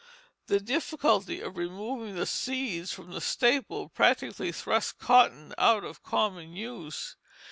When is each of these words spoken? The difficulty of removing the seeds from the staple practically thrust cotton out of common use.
The 0.47 0.59
difficulty 0.59 1.41
of 1.41 1.57
removing 1.57 2.15
the 2.15 2.25
seeds 2.25 2.91
from 2.91 3.11
the 3.11 3.21
staple 3.21 3.87
practically 3.89 4.51
thrust 4.51 4.97
cotton 4.97 5.53
out 5.59 5.83
of 5.83 6.01
common 6.01 6.55
use. 6.55 7.17